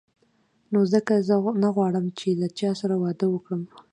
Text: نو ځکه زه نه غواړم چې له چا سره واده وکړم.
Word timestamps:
نو 0.71 0.79
ځکه 0.93 1.13
زه 1.27 1.35
نه 1.63 1.69
غواړم 1.75 2.05
چې 2.19 2.27
له 2.41 2.47
چا 2.59 2.69
سره 2.81 2.95
واده 3.03 3.25
وکړم. 3.29 3.61